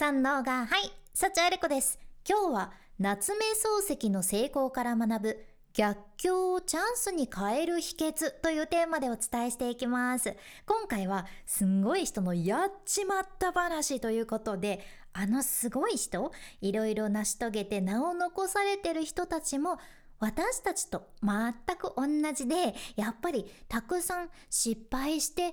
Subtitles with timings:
[0.00, 1.98] 三能がはい幸あれ子です。
[2.26, 10.34] 今日は夏目漱石の成功から学ぶ逆境をチャンスに変える秘訣というテーマでお伝えしていきます。
[10.64, 14.80] 今回はすんごい人のやっちまった話ということで
[15.12, 16.32] あのすごい人
[16.62, 19.78] いろいろ成し遂げて名を残されてる人たちも
[20.18, 25.52] 私たちと全く同じでやっぱりたくさん失敗して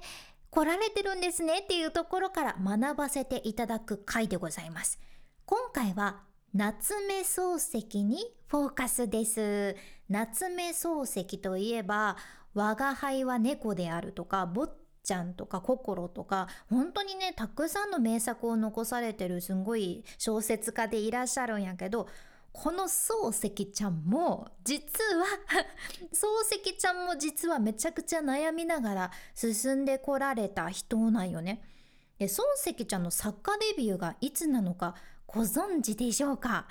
[0.49, 4.99] 来られてるんですねっていうところから学ばせていただく回でございます。
[5.45, 6.21] 今回は
[6.53, 9.75] 夏目漱石にフォーカスです。
[10.09, 12.17] 夏目漱石といえば
[12.53, 14.69] 我が輩は猫であるとか坊
[15.03, 22.07] ちゃんとか心とか本当にねたくさんの名作を残されてるすんごい小説家でいらっしゃるんやけど
[22.59, 24.81] この漱石ちゃんも実
[25.15, 25.25] は
[26.11, 26.25] 漱
[26.59, 31.61] 石ちゃんも実はめちゃくちゃ悩みながら進んでこられた人なんよね。
[32.17, 34.95] で漱石ちゃんの作家デビューがいつなのか
[35.27, 36.67] ご存知でしょうか？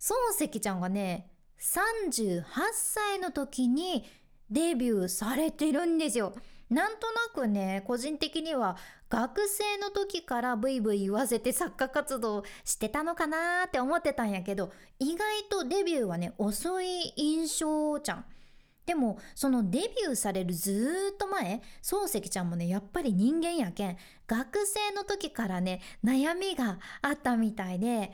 [0.00, 0.14] 漱
[0.48, 4.08] 石ちゃんがね38歳の時に
[4.48, 6.32] デビューされてるんですよ。
[6.70, 8.76] なんとなくね個人的には
[9.08, 18.24] 学生の時からブイブイ言わせて作家活動してたのかなって思ってたんやけど意外とデビューはね遅い印象じゃん。
[18.84, 23.96] でもそのデビューされるずっと前漱石ちゃんもねやっぱり人間やけん
[24.26, 28.10] 学生の時からね悩みがあったみたいで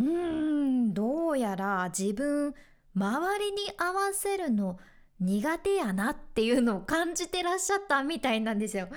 [0.00, 2.54] うーんどうやら自分
[2.96, 4.80] 周りに合わせるの
[5.24, 8.88] 苦手やなっていうのを感じてらっしゃったみたいなんですよ。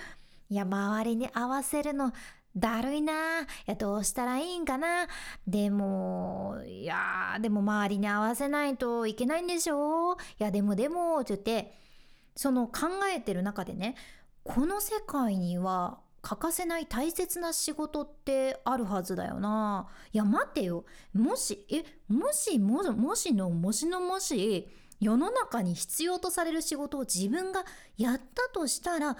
[0.49, 2.13] いや周りに合わせるの
[2.55, 5.07] だるいないやどうしたらいいんかな
[5.45, 11.73] でもいやでも周りに合わせないといけないんでしょいやでもでもって言って
[12.35, 13.95] その考えてる中でね
[14.43, 19.87] この世界には欠かせない大切な仕事ってあるはずだよな。
[20.11, 20.83] いや待ってよ
[21.13, 24.67] もしえもしももしのもしのもし
[24.99, 27.63] 世の中に必要とされる仕事を自分が
[27.97, 29.17] やったとしたら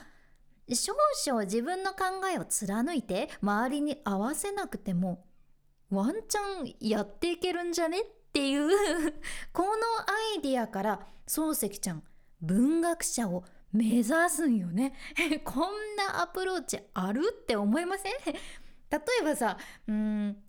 [0.73, 1.97] 少々自分の考
[2.33, 5.25] えを貫いて周りに合わせなくても
[5.89, 8.67] ワンチャンやっていけるんじゃねっていう
[9.53, 9.75] このア
[10.37, 12.03] イディアから漱石ちゃん
[12.41, 14.93] 文学者を目指すんよね。
[15.43, 18.13] こんなアプローチあるって思いません？
[18.25, 18.35] 例
[19.21, 20.43] えばさうん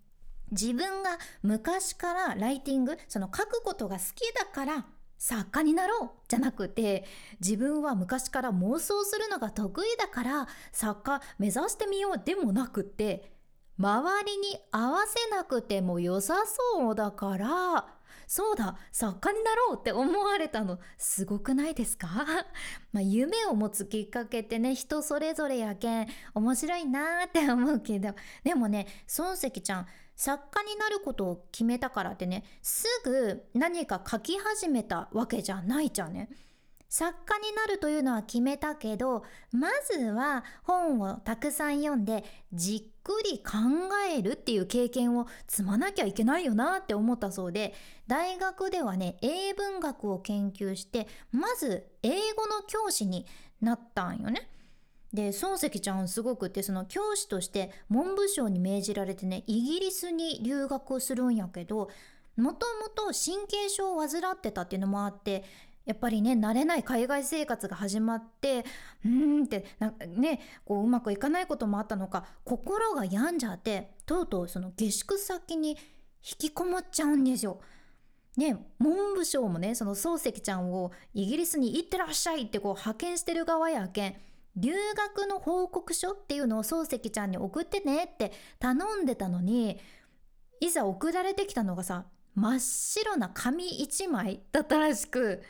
[0.51, 4.85] 自分が昔からライティングその書くことが好きだから
[5.19, 7.05] 作家になろうじゃなくて
[7.41, 13.31] 自分は昔から妄想するのが得意だから作家目指してみようでもなくって
[13.77, 16.35] 周りに合わせなくても良さ
[16.73, 17.87] そうだから
[18.27, 22.07] そうだ作家になろうって思われたのすごくないですか？
[22.93, 28.13] まあ夢を持つきっかけってね人それぞれやけん面白いなーって思うけど
[28.43, 28.87] でもね
[29.17, 29.87] 孫石ちゃん
[30.19, 36.29] 作家になることを決めたからってねすぐ何か書き始めたわけじゃないじゃんね。
[36.89, 43.53] 作家になるというのは決めたけどまずは本をたくさん読んでじっくり考
[44.13, 47.73] えるっていう経験を積まなきゃいけないよなって思ったそうで
[48.07, 53.25] 大学ではね英文学を研究してまず英語の教師に
[53.61, 54.49] なったんよね。
[55.13, 61.89] で漱石ちゃんすごくってその教師として文部省に命じられてねイギリスに留学するんやけど
[62.37, 65.43] もともと神経症を患ってたっていうのもあって
[65.85, 68.63] やっぱりね慣れない海外生活が始まって
[69.03, 75.75] うーんってなねこううまくいかないこともあったのか心が病んじゃってとうとうその下宿先に引
[76.37, 77.61] きこもっちゃうんですよ。
[78.37, 84.15] ね、文部省もねその漱石ちゃんをイギリスに行ってらっしゃいってこう派遣してる側やけん
[84.55, 89.79] 留学の報告書っていうのを漱石ちゃんに送ってねって頼んでたのに
[90.59, 92.05] いざ送られてきたのがさ
[92.35, 95.41] 真っ白な紙1枚だったらしく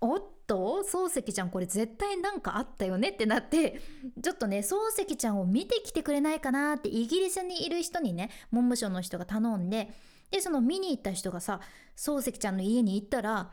[0.00, 3.80] おっと漱石ちゃんこれ絶対なんかあったよねってなって
[4.22, 9.90] ちょっとね漱石ちゃんを見てきてくれないかなってイギリスにいる人にね文部省の人が頼んで
[10.30, 11.60] でその見に行った人がさ
[11.96, 13.50] 漱石ちゃんの家に行ったら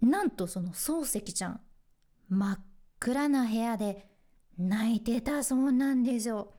[0.00, 1.60] なんとその漱石ちゃん
[2.28, 2.60] 真っ
[3.02, 4.06] 暗な部屋で
[4.56, 6.52] 泣いてたそうなんですよ。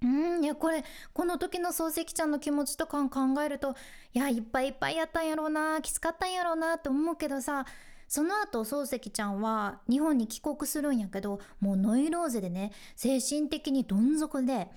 [0.00, 0.82] うんいやこれ
[1.12, 3.74] この時の漱石ちゃんの気持ちとか考えると
[4.14, 7.66] いやいっぱいいっぱいやったんやろうなきつかったんやろうなって思うけどさ
[8.06, 14.68] その後漱石ちゃんは日本に帰国するんやけどもうノイローゼでね精神的にどん底で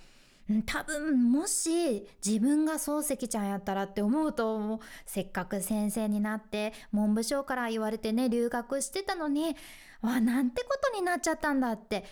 [0.66, 9.56] 多分もし自分が漱石ちゃんやったらって思うともうせっかく先生になって文部省から言われてね留学してたのに
[10.02, 12.04] わなんてことになっちゃったんだって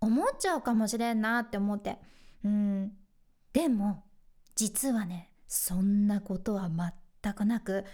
[0.00, 1.98] 思っちゃうかもしれんなって思って。
[2.44, 2.92] うん。
[3.52, 4.04] でも
[4.54, 6.70] 実はねそんなことは
[7.22, 7.84] 全くなく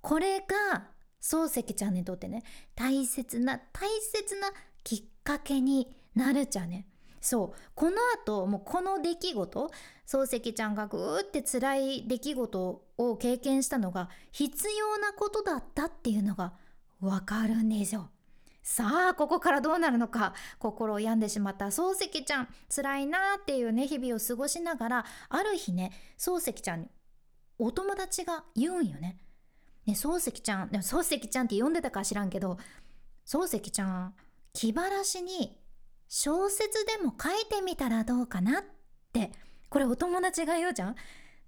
[0.00, 0.88] これが
[1.20, 2.42] 漱石ちゃんにとってね
[2.76, 4.48] 大切な大切な
[4.84, 6.86] きっかけになるじゃね。
[7.24, 9.70] そうこのあともうこの出来事
[10.06, 16.52] 漱石ちゃんがぐーって辛い出来事を経験したのが必要なことだったっていうのが
[17.00, 18.10] わかるんですよ。
[18.62, 26.88] さあここからどうなるのか心を病んでしまった漱石ちゃん辛いなっていうね日々を過ごしながらある日ね漱石ちゃんに
[27.58, 29.16] お友達が言うんよね。
[29.86, 32.58] ね漱石ちゃん漱石ちゃんって呼んでたか知らんけど
[33.26, 34.14] 漱石ちゃん
[34.52, 35.63] 気晴らしに
[36.08, 38.64] 小説でも書いてみたらどうかなっ
[39.12, 39.32] て
[39.68, 40.94] これお友達が言うじゃん？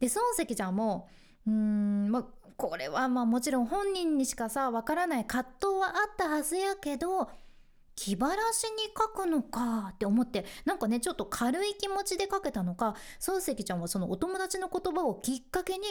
[0.01, 1.09] で漱石ちゃんも
[1.47, 2.25] うーんまあ
[2.57, 7.31] これはまあもちろん本人にしかさわからない葛藤はあったはずやけど
[7.95, 15.85] 気晴らしに書くのかって思ってなんかねちょっと軽い気持ちで書けたのか漱石ちゃんはそのお友達の言葉をきっかけに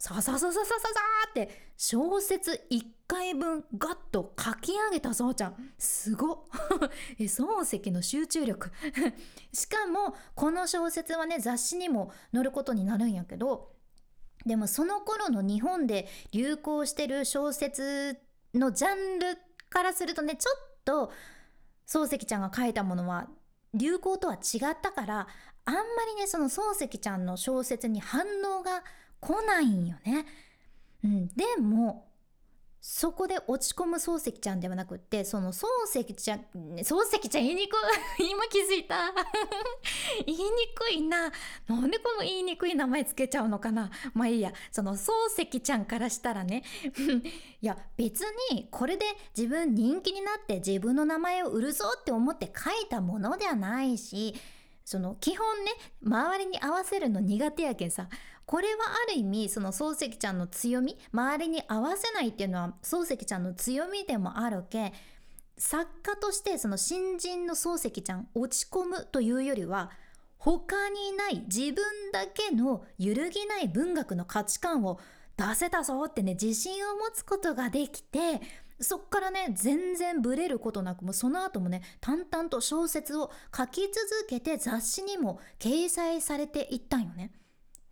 [0.00, 5.72] さささささささって小説1回分ガッと書き上げたそうちゃん。
[5.76, 6.46] すご
[7.20, 8.72] え漱石の集中力。
[9.52, 13.72] しかもこの小説はね雑誌にも載ることになるんやけど
[14.46, 18.18] でもその頃の日本で流行してる小説
[18.54, 19.36] のジャンル
[19.68, 21.12] からするとねちょっと
[21.86, 23.28] 漱石ちゃんが書いたものは
[23.74, 25.28] 流行とは違ったから
[25.66, 28.82] あんまりねその漱石ちゃんの小説に反応が
[29.20, 30.26] 来ないんよね。
[31.04, 32.10] うん、でも
[32.82, 36.40] そこで落ち込む漱石ちゃんではなくってその漱石ちゃん
[36.78, 37.76] 漱石ちゃん言いにくい
[38.30, 39.12] 今気づいた。
[40.24, 41.30] 言いにくいな。
[41.66, 43.90] なんでこの言いにくい名前つけちゃうのかな。
[44.14, 44.52] まあいいや。
[44.72, 46.64] その漱石ちゃんからしたらね。
[47.60, 49.04] いや別にこれで
[49.36, 54.34] 自分人気になって自分の名前を売るぞって思って書いたものではないし
[54.86, 55.72] その基本ね
[56.02, 58.08] 周りに合わせるの苦手やけんさ。
[58.50, 64.92] これはある意味その漱石ちゃんの強み周りに合わせないっていうのは漱石ちゃんの強みでもあるけ
[65.56, 69.92] 作家としてその新人の漱石ちゃん落ち込むというよりは
[70.36, 74.98] 他にない自分だけの揺るぎない文学の価値観を
[75.36, 78.40] 出せたぞってね自信を持つことができて
[78.80, 83.92] そっからね全然ブレることなくもうその後もね淡々と小説を書き続
[84.28, 87.30] けて雑誌にも掲載されていったんよね。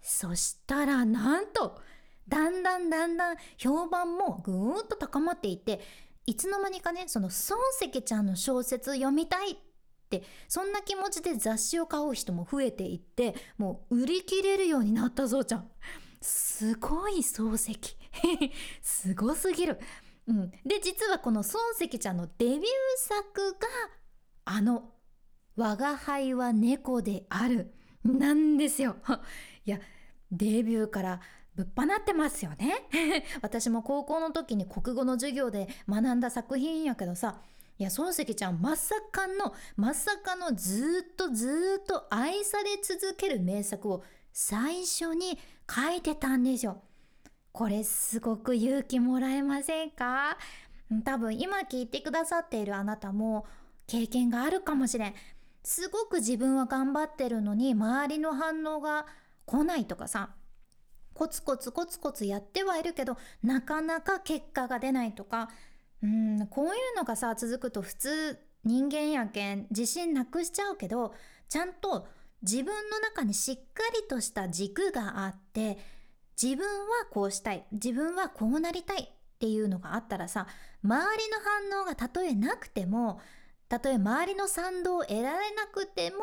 [0.08, 1.78] そしたらなんと
[2.26, 5.80] だんだんだんだん評判もぐーっと高まっていて
[6.24, 9.56] いつの間にかねその漱石ちゃんの小説読みたいっ
[10.08, 15.68] てそんな気持ちで雑誌を買う人も増えていってもう売り切れるようになったぞちゃん。
[16.22, 17.78] すごい漱石。
[18.80, 19.78] すごすぎる、
[20.26, 22.62] うん、で実はこの漱石ちゃんのデビュー
[22.96, 23.68] 作が
[24.46, 24.94] あの
[25.54, 28.96] 「我が輩は猫である」なんですよ。
[29.66, 29.78] いや
[30.30, 31.20] デビューから
[31.54, 32.88] ぶっ放ってますよね
[33.42, 37.40] 私も高校の時に国語の授業で学んだ作品やけどさ
[37.78, 45.38] いや漱石ちゃんまさかのまさかのずっとずっと愛され続ける名作を最初に
[45.68, 46.82] 書いてたんですよ。
[47.52, 50.38] これすごく勇気もらえませんか？
[51.04, 53.46] 多分今聞いてくださっているあなたも
[53.86, 55.14] 経験があるかもしれん。
[55.62, 59.06] すごく自分は頑張ってるのに周りの反応が
[59.48, 60.34] 来ないとかさ
[61.14, 65.48] コツコツコツコツやってはいるけどなかなか結果が出ないとか
[66.02, 71.14] うんこういうのがさ続くと普通人間やけん自信なくしちゃうけど
[71.48, 72.06] ちゃんと
[72.42, 75.78] 自分の中にしっかりとした軸があって
[76.40, 79.08] 自分はこうしたい自分はこうなりたいっ
[79.40, 80.46] ていうのがあったらさ
[80.84, 81.38] 周りの
[81.72, 83.18] 反応がたとえなくても
[83.68, 86.18] たとえ周りの賛同を得られなくても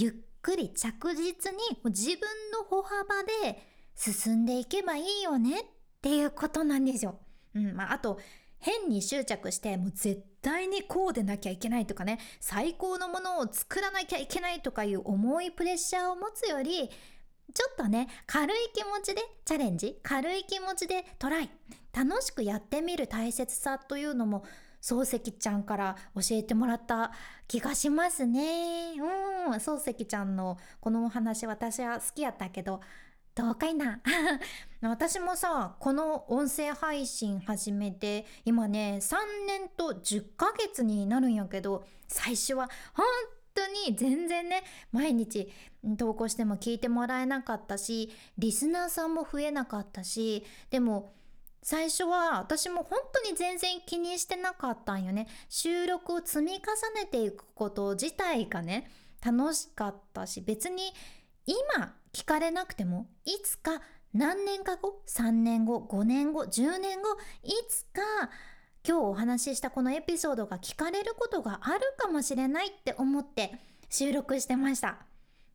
[0.00, 0.12] ゆっ
[0.42, 2.20] くり着実に自分
[2.52, 3.60] の歩幅で
[3.96, 5.64] 進んでいけばいいよねっ
[6.00, 7.18] ていうことなんですよ。
[7.54, 8.20] うんまあ、あと
[8.60, 12.20] 変に執着してもう絶対にこうでなきゃいけないとかね。
[12.38, 16.88] 最高のものを作らなきゃいけないとかいう重いプレッシャーを持つより
[17.54, 19.98] ちょっとね軽い気持ちでチャレンジ。
[20.04, 21.50] 軽い気持ちでトライ。
[21.92, 24.44] 楽しくやってみる大切さというのも
[24.88, 27.12] 漱石ちゃんから教えてもらった
[27.46, 28.94] 気がしますね。
[28.98, 29.52] うん。
[29.54, 32.80] 漱石ちゃんのこのお話私は好きやったけど
[33.34, 34.00] どうかいな？
[34.82, 39.16] 私もさこの音声配信始めて今ね3
[39.46, 43.06] 年と10ヶ月になるんやけど最初は本
[43.54, 45.52] 当に全然ね毎日
[45.96, 51.12] 投稿しても聞いてもらえなかったしリスナーさんも増えなかったしでも
[51.62, 55.26] 最初は私も本当に全然気にしてなかったんよね。
[55.48, 56.60] 収録を積み重
[56.94, 58.90] ねていくこと自体がね
[59.24, 60.92] 楽しかったし別に
[61.46, 63.82] 今聞かれなくてもいつか
[64.14, 67.08] 何年か後3年後5年後10年後
[67.42, 68.30] いつか
[68.86, 73.52] 今日お話ししたこのエピソードが聞かれることがあるかもしれないって思って
[73.90, 74.98] 収録してました。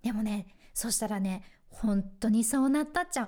[0.03, 3.27] でもねそしたらね本当にそうなったっちゃう。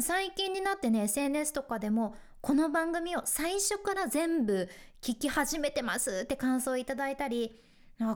[0.00, 4.68] 最近になってね SNS とかでもこの番組を最初から全部
[5.02, 7.60] 聞き始めてますって感想をいただいたり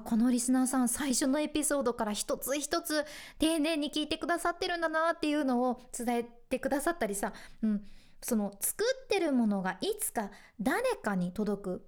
[0.04, 3.04] このリスナーさん最初のエピソードから一つ一つ
[3.38, 7.82] 丁寧に聞いてくださってるんだなっていうのを伝えてくださったりさ、うん、
[8.20, 11.86] その作ってるものがいつか誰かに届く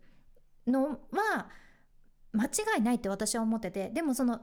[0.66, 1.46] のは
[2.32, 2.48] 間違
[2.78, 4.40] いないって私は思っててでもその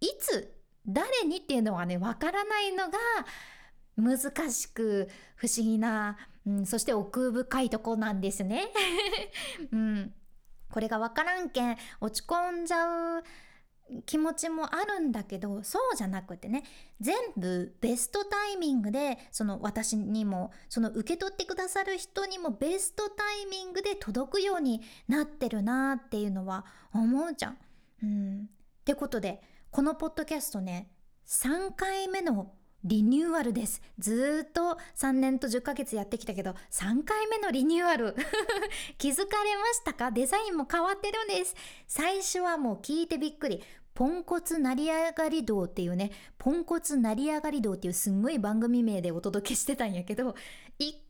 [0.00, 0.52] いつ
[0.84, 2.98] 誰にっていうのはねわからないのが
[3.96, 4.18] 難
[4.50, 8.64] しく不思議な、うん、そして奥深いとこなんですね。
[9.72, 10.14] うん
[10.70, 13.24] これが分からんけん落ち込んじゃう
[14.06, 16.62] 気持ちもあるんだけどそうじゃなくてね
[17.00, 27.58] 全部ベストタイミングでその私にもその受け取ってくださる人にもベストタイミングで届くようになってるなっていうのは思うじゃん。
[28.02, 28.48] うん、
[28.80, 30.90] ってことでこのポッドキャストね
[31.26, 32.52] 3回目の
[32.84, 33.80] リニューアルです。
[33.98, 38.16] ずっと3年と10ヶ月やってきたけど、3回目のリニューアル。
[38.98, 40.10] 気づかれましたか？
[40.10, 41.54] デザインも変わってるんです。
[41.86, 43.62] 最初はもう聞いてびっくり。
[43.94, 50.34] ポンコツ成り上がり道っていうね、ポンコツ成り上がり道っていうすんごい番組名でお届けしてたんやけど、1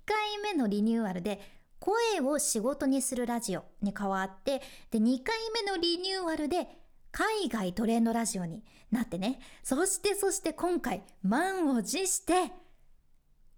[0.04, 1.40] 回目のリニューアルで、
[1.78, 6.81] 声を仕事にするラジオに変わって、で、2回目のリニューアルで、
[7.12, 9.38] 海外トレンドラジオになってね。
[9.62, 12.50] そしてそして今回、満を持して、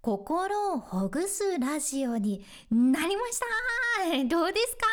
[0.01, 4.83] 心をほぐすラジオになりましたどうですか？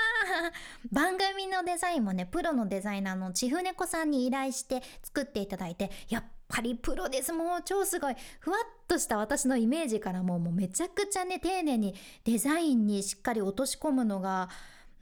[0.90, 7.33] 番組のデザインもね、プロのデザイナーのちふねこさんに依頼して作っていただいて、やっぱりプロです。
[7.33, 8.16] もう超すごい。
[8.40, 14.49] ふわっとした私のイメージからももうめちゃくちゃね、丁寧にデザインにしっかり落とし込むのが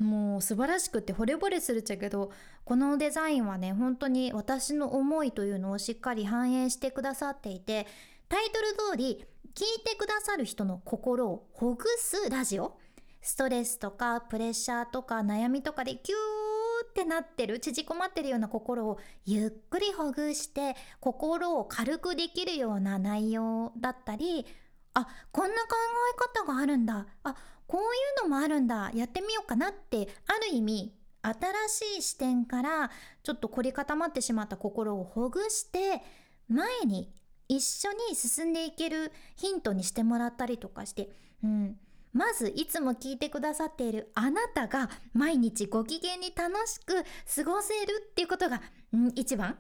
[0.01, 2.33] もう素晴らしくって惚れ惚れするっちゃけど
[2.65, 7.87] このデザインはね本当に私の思いというのをしっかり反映してくださっていて
[8.29, 12.79] タイトル通り聞いてくださる人の心をほぐすラジオ。
[13.23, 24.47] ストレスとかプレッシャーとか悩みとかでキューってなってる縮こまってるような心をゆっくりほぐして心を軽くできるような内容だったり
[24.95, 25.69] あこんな考
[26.15, 27.07] え方があるんだ。
[27.23, 27.37] あ
[27.71, 27.85] こうい
[28.27, 32.91] うのもあるんだやってみようかなってある意味新しい視点から
[33.23, 36.03] ちょっと凝り固まってしまった心をほぐして
[36.49, 37.13] 前に
[37.47, 41.11] 一緒に進んでいけるヒントにしてもらったりとかして、
[41.45, 41.77] うん、
[42.13, 47.05] まずいつも聞いてくださっているあなたが毎日ご機嫌に楽しく
[47.37, 48.63] 過ごせるっていうことが、
[48.93, 49.57] うん、一番。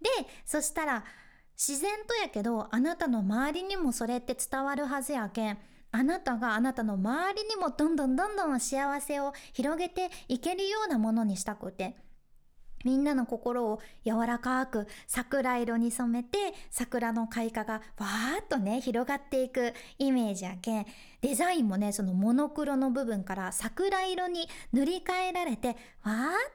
[0.00, 0.08] で
[0.44, 1.04] そしたら
[1.56, 5.58] 自然とやけどあなたの周りにもそれって伝わるはずやけん。
[5.92, 11.96] あなたがあなたの周りにもどんどんどんどん幸せを広げていけるようなものにしたくて。
[12.84, 16.38] みんなの心を柔らかく桜色に染めて
[16.70, 20.86] 桜の開花がわーっとね広がっていくイメージやけん。
[21.20, 25.76] デザインもねそのモノクロの部分から桜色に塗り替えられてわーっ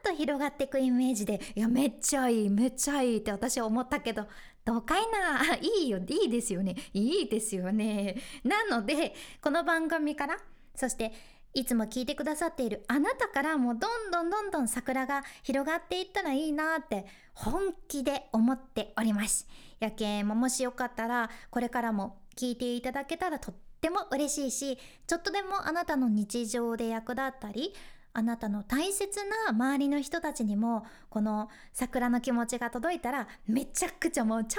[0.02, 4.26] と広がっていくイメージでいやめっちゃいいめっちゃいいって私は思ったけど
[4.64, 5.54] どうかいな？
[5.62, 6.74] いいよいいですよね。
[6.92, 8.16] いいですよね。
[8.42, 10.36] なのでこの番組から
[10.74, 11.12] そして
[11.56, 19.48] いつも聞いてくださっているあなたからもどんどんどんどん桜が広がっていったらいいなって本気で思っております。
[19.80, 27.72] やけんももしよかったらこれからも聞いていただけたらとっても嬉しいしちょっとでもあなたの日常で役立ったり
[28.12, 34.58] あなたの大切な周りの人たちにもこの桜の気持ちが届いたらめちゃくちゃもう超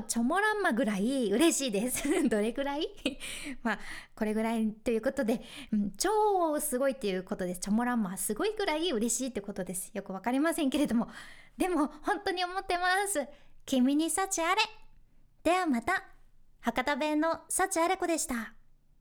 [0.00, 2.04] チョモランマぐらい嬉しいです。
[2.28, 2.88] どれぐらい？
[3.62, 3.78] まあ
[4.14, 7.60] これぐらいということで、うん、超すごいっていうことです。
[7.60, 9.90] チョモランマすごいぐらい嬉しいってことです。
[9.92, 11.08] よくわかりませんけれども。
[11.56, 13.26] でも本当に思ってます。
[13.66, 14.62] 君に幸あれ。
[15.42, 16.04] ではまた。
[16.60, 18.54] 博多弁の幸あれ子でした。